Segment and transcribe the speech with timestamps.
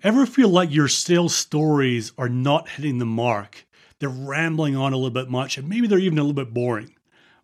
[0.00, 3.66] Ever feel like your sales stories are not hitting the mark?
[3.98, 6.94] They're rambling on a little bit much, and maybe they're even a little bit boring.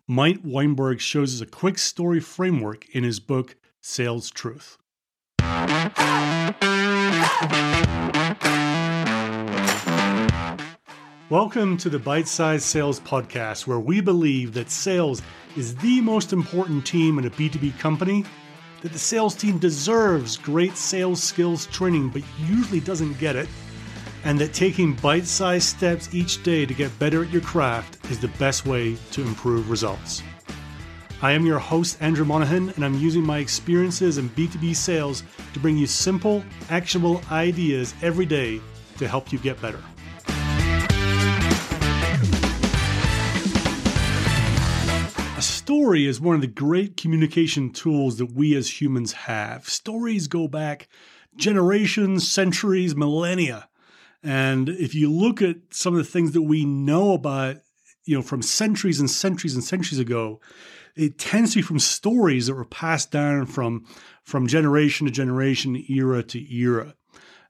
[0.07, 4.77] Mike Weinberg shows us a quick story framework in his book, Sales Truth.
[11.29, 15.21] Welcome to the Bite Size Sales Podcast, where we believe that sales
[15.57, 18.23] is the most important team in a B2B company
[18.85, 23.49] that the sales team deserves great sales skills training, but usually doesn't get it,
[24.25, 28.19] and that taking bite sized steps each day to get better at your craft is
[28.19, 30.21] the best way to improve results.
[31.23, 35.59] I am your host, Andrew Monahan, and I'm using my experiences in B2B sales to
[35.59, 38.61] bring you simple, actionable ideas every day
[38.99, 39.81] to help you get better.
[45.41, 49.67] Story is one of the great communication tools that we as humans have.
[49.67, 50.87] Stories go back
[51.35, 53.67] generations, centuries, millennia.
[54.23, 57.57] And if you look at some of the things that we know about,
[58.05, 60.39] you know, from centuries and centuries and centuries ago,
[60.95, 63.85] it tends to be from stories that were passed down from
[64.23, 66.95] from generation to generation, era to era.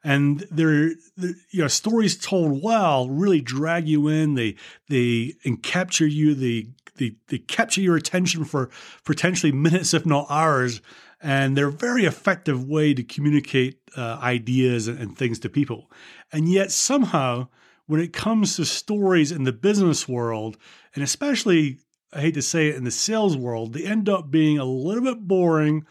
[0.04, 4.34] And they're, they're, you know stories told well really drag you in.
[4.34, 4.56] They
[4.90, 6.36] they and capture you.
[6.36, 8.70] They they, they capture your attention for
[9.04, 10.82] potentially minutes, if not hours.
[11.22, 15.90] And they're a very effective way to communicate uh, ideas and, and things to people.
[16.32, 17.48] And yet, somehow,
[17.88, 20.58] when it comes to stories in the business world,
[20.94, 21.80] and especially,
[22.14, 25.04] I hate to say it, in the sales world, they end up being a little
[25.04, 25.86] bit boring,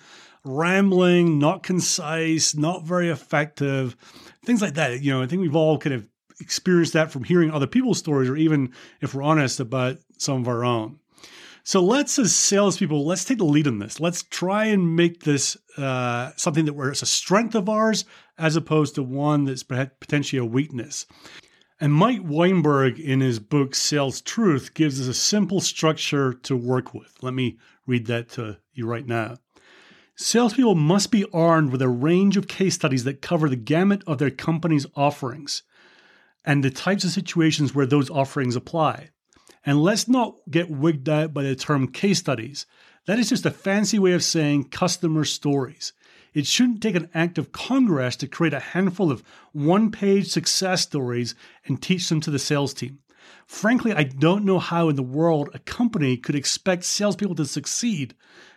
[0.44, 3.96] rambling, not concise, not very effective,
[4.44, 5.02] things like that.
[5.02, 6.08] You know, I think we've all kind of
[6.40, 10.48] experienced that from hearing other people's stories, or even if we're honest about some of
[10.48, 10.98] our own.
[11.66, 13.98] So let's, as salespeople, let's take the lead in this.
[13.98, 18.04] Let's try and make this uh, something that where it's a strength of ours,
[18.36, 21.06] as opposed to one that's potentially a weakness.
[21.80, 26.92] And Mike Weinberg, in his book Sales Truth, gives us a simple structure to work
[26.92, 27.16] with.
[27.22, 29.38] Let me read that to you right now.
[30.16, 34.18] Salespeople must be armed with a range of case studies that cover the gamut of
[34.18, 35.62] their company's offerings
[36.44, 39.10] and the types of situations where those offerings apply.
[39.64, 42.66] And let's not get wigged out by the term case studies.
[43.06, 45.92] That is just a fancy way of saying customer stories.
[46.34, 49.22] It shouldn't take an act of Congress to create a handful of
[49.52, 51.34] one page success stories
[51.64, 52.98] and teach them to the sales team.
[53.46, 58.14] Frankly, I don't know how in the world a company could expect salespeople to succeed,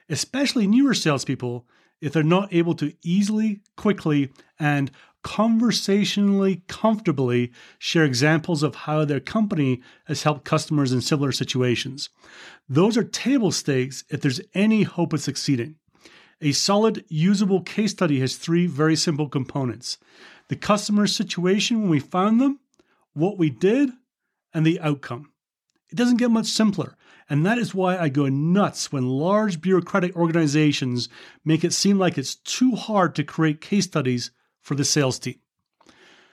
[0.10, 1.68] especially newer salespeople,
[2.02, 4.92] if they're not able to easily, quickly, and
[5.28, 12.10] conversationally comfortably share examples of how their company has helped customers in similar situations.
[12.70, 15.76] Those are table stakes if there's any hope of succeeding.
[16.40, 19.98] A solid, usable case study has three very simple components
[20.48, 22.62] the customer's situation when we found them,
[23.12, 23.90] what we did,
[24.54, 25.34] and the outcome.
[25.90, 26.96] It doesn't get much simpler.
[27.30, 31.10] And that is why I go nuts when large bureaucratic organizations
[31.44, 34.32] make it seem like it's too hard to create case studies
[34.68, 35.40] for the sales team.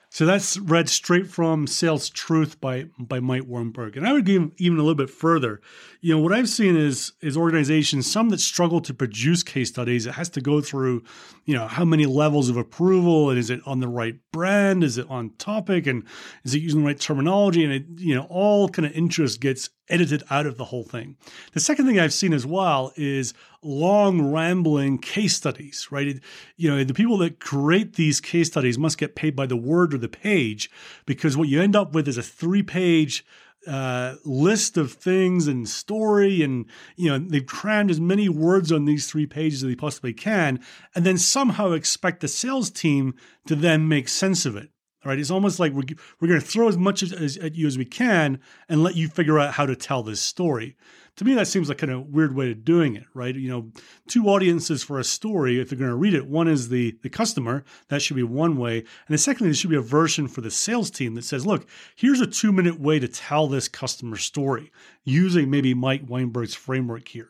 [0.09, 3.97] So that's read straight from Sales Truth by by Mike Weinberg.
[3.97, 5.61] And I would go even a little bit further.
[5.99, 10.05] You know, what I've seen is is organizations, some that struggle to produce case studies,
[10.05, 11.03] it has to go through,
[11.45, 14.83] you know, how many levels of approval and is it on the right brand?
[14.83, 15.85] Is it on topic?
[15.85, 16.05] And
[16.45, 17.65] is it using the right terminology?
[17.65, 21.17] And it, you know, all kind of interest gets edited out of the whole thing.
[21.51, 23.33] The second thing I've seen as well is
[23.65, 26.19] long rambling case studies, right?
[26.55, 29.93] You know, the people that create these case studies must get paid by the word
[29.93, 30.69] or the page
[31.05, 33.25] because what you end up with is a three page
[33.67, 36.67] uh, list of things and story and
[36.97, 40.59] you know they've crammed as many words on these three pages as they possibly can
[40.93, 43.15] and then somehow expect the sales team
[43.47, 44.69] to then make sense of it
[45.05, 45.19] right?
[45.19, 45.83] It's almost like we're,
[46.19, 48.95] we're going to throw as much as, as, at you as we can and let
[48.95, 50.75] you figure out how to tell this story.
[51.17, 53.33] To me, that seems like kind of a weird way of doing it, right?
[53.33, 53.71] You know,
[54.07, 57.09] two audiences for a story, if they're going to read it, one is the, the
[57.09, 58.79] customer, that should be one way.
[58.79, 61.67] And the secondly, there should be a version for the sales team that says, look,
[61.95, 64.71] here's a two minute way to tell this customer story
[65.05, 67.29] using maybe Mike Weinberg's framework here.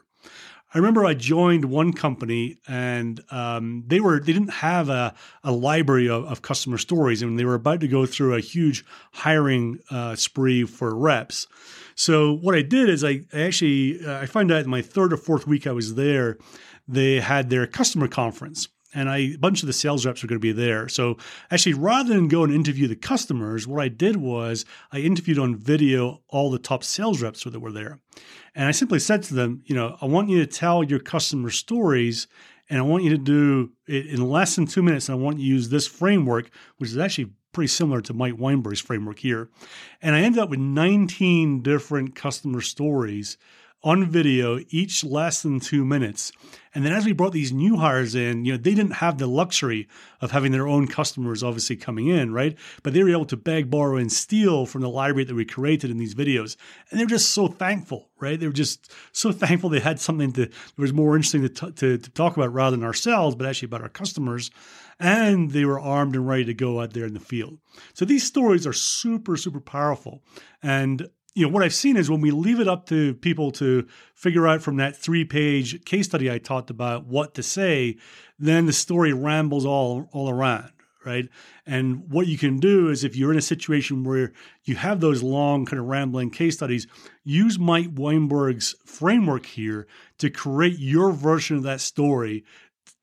[0.76, 5.54] I remember I joined one company and um, they were they didn't have a, a
[5.54, 8.84] library of, of, customer stories and they were about to go through a huge
[9.14, 11.48] hiring uh, spree for reps.
[11.96, 15.14] So what I did is I, I actually uh, I found out in my third
[15.14, 16.38] or fourth week I was there,
[16.90, 20.40] they had their customer conference and I, a bunch of the sales reps were going
[20.40, 20.88] to be there.
[20.88, 21.18] So
[21.52, 25.58] actually, rather than go and interview the customers, what I did was I interviewed on
[25.58, 28.00] video all the top sales reps that were there.
[28.56, 31.50] And I simply said to them, you know, I want you to tell your customer
[31.50, 32.28] stories
[32.70, 35.10] and I want you to do it in less than two minutes.
[35.10, 38.38] And I want you to use this framework, which is actually pretty similar to Mike
[38.38, 39.50] Weinberg's framework here.
[40.02, 43.38] And I ended up with 19 different customer stories
[43.86, 46.32] on video, each less than two minutes.
[46.74, 49.28] And then as we brought these new hires in, you know, they didn't have the
[49.28, 49.88] luxury
[50.20, 52.58] of having their own customers obviously coming in, right?
[52.82, 55.92] But they were able to beg, borrow, and steal from the library that we created
[55.92, 56.58] in these videos.
[56.90, 58.40] And they were just so thankful, right?
[58.40, 61.98] They were just so thankful they had something that was more interesting to, t- to,
[62.00, 64.50] to talk about rather than ourselves, but actually about our customers.
[65.00, 67.60] And they were armed and ready to go out there in the field.
[67.94, 70.24] So these stories are super, super powerful.
[70.64, 73.86] And you know what I've seen is when we leave it up to people to
[74.14, 77.98] figure out from that three page case study I talked about what to say,
[78.40, 80.72] then the story rambles all all around,
[81.06, 81.28] right?
[81.66, 84.32] And what you can do is if you're in a situation where
[84.64, 86.88] you have those long kind of rambling case studies,
[87.26, 89.88] use Mike Weinberg's framework here
[90.20, 92.46] to create your version of that story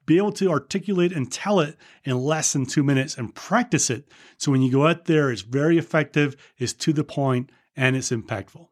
[0.05, 4.09] be able to articulate and tell it in less than two minutes and practice it.
[4.37, 8.11] So when you go out there, it's very effective, it's to the point, and it's
[8.11, 8.69] impactful.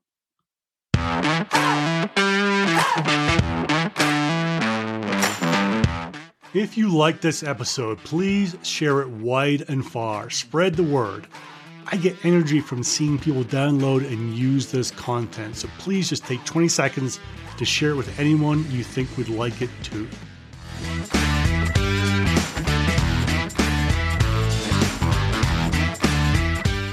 [6.53, 10.31] If you like this episode, please share it wide and far.
[10.31, 11.29] Spread the word.
[11.93, 16.45] I get energy from seeing people download and use this content, so please just take
[16.45, 17.21] 20 seconds
[17.57, 20.09] to share it with anyone you think would like it too.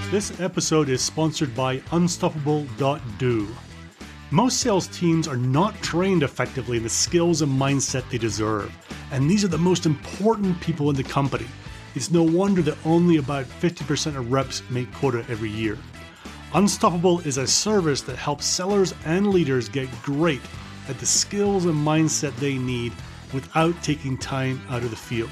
[0.10, 3.48] This episode is sponsored by Unstoppable.do.
[4.32, 8.74] Most sales teams are not trained effectively in the skills and mindset they deserve,
[9.12, 11.46] and these are the most important people in the company.
[11.94, 15.78] It's no wonder that only about 50% of reps make quota every year.
[16.54, 20.42] Unstoppable is a service that helps sellers and leaders get great
[20.88, 22.94] at the skills and mindset they need
[23.34, 25.30] without taking time out of the field.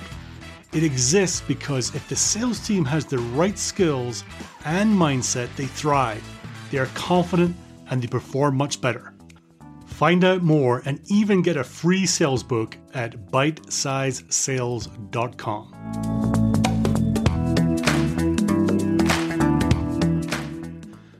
[0.75, 4.25] It exists because if the sales team has the right skills
[4.65, 6.21] and mindset, they thrive.
[6.69, 7.55] They are confident
[7.89, 9.13] and they perform much better.
[9.85, 15.71] Find out more and even get a free sales book at bitesizesales.com.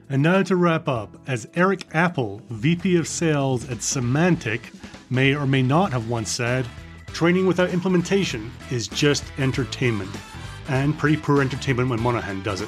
[0.10, 4.72] And now to wrap up, as Eric Apple, VP of Sales at Semantic,
[5.10, 6.66] may or may not have once said,
[7.16, 10.14] Training without implementation is just entertainment,
[10.68, 12.68] and pretty poor entertainment when Monahan does it.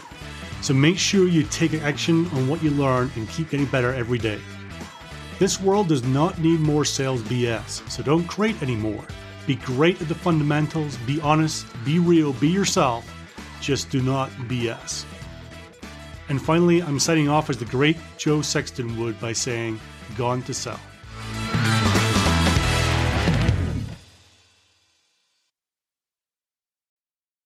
[0.62, 4.18] So make sure you take action on what you learn and keep getting better every
[4.18, 4.40] day.
[5.38, 9.04] This world does not need more sales BS, so don't create any more.
[9.48, 13.06] Be great at the fundamentals, be honest, be real, be yourself,
[13.60, 15.04] just do not BS.
[16.30, 19.78] And finally, I'm signing off as the great Joe Sexton would by saying,
[20.16, 20.80] Gone to Sell.